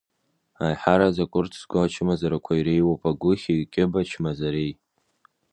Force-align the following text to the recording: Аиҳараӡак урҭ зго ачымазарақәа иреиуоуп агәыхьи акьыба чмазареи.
Аиҳараӡак 0.65 1.33
урҭ 1.37 1.53
зго 1.61 1.77
ачымазарақәа 1.85 2.53
иреиуоуп 2.55 3.01
агәыхьи 3.09 3.63
акьыба 3.65 4.01
чмазареи. 4.09 4.73